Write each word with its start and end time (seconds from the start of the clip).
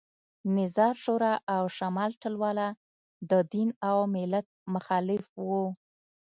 نظار 0.57 0.93
شورا 1.03 1.33
او 1.55 1.63
شمال 1.77 2.11
ټلواله 2.23 2.67
د 3.29 3.31
دین 3.53 3.69
او 3.89 3.97
ملت 4.15 4.47
مخالف 4.73 5.23
وو 5.47 5.65